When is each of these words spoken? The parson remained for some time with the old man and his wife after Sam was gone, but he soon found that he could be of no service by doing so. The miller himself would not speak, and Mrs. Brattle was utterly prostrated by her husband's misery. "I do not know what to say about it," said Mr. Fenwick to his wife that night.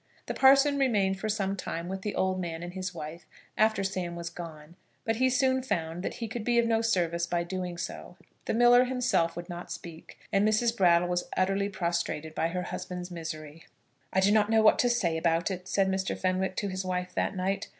The 0.25 0.33
parson 0.33 0.79
remained 0.79 1.19
for 1.19 1.29
some 1.29 1.55
time 1.55 1.87
with 1.87 2.01
the 2.01 2.15
old 2.15 2.39
man 2.41 2.63
and 2.63 2.73
his 2.73 2.91
wife 2.91 3.27
after 3.55 3.83
Sam 3.83 4.15
was 4.15 4.31
gone, 4.31 4.75
but 5.05 5.17
he 5.17 5.29
soon 5.29 5.61
found 5.61 6.01
that 6.01 6.15
he 6.15 6.27
could 6.27 6.43
be 6.43 6.57
of 6.57 6.65
no 6.65 6.81
service 6.81 7.27
by 7.27 7.43
doing 7.43 7.77
so. 7.77 8.17
The 8.45 8.55
miller 8.55 8.85
himself 8.85 9.35
would 9.35 9.47
not 9.47 9.71
speak, 9.71 10.17
and 10.33 10.43
Mrs. 10.43 10.75
Brattle 10.75 11.07
was 11.07 11.29
utterly 11.37 11.69
prostrated 11.69 12.33
by 12.33 12.47
her 12.47 12.63
husband's 12.63 13.11
misery. 13.11 13.67
"I 14.11 14.21
do 14.21 14.31
not 14.31 14.49
know 14.49 14.63
what 14.63 14.79
to 14.79 14.89
say 14.89 15.17
about 15.17 15.51
it," 15.51 15.67
said 15.67 15.87
Mr. 15.87 16.17
Fenwick 16.17 16.55
to 16.55 16.67
his 16.69 16.83
wife 16.83 17.13
that 17.13 17.35
night. 17.35 17.69